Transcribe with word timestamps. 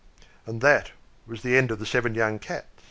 And 0.47 0.61
this 0.61 0.87
was 1.27 1.43
the 1.43 1.55
end 1.55 1.69
of 1.69 1.77
the 1.77 1.85
seven 1.85 2.15
young 2.15 2.39
Cats. 2.39 2.65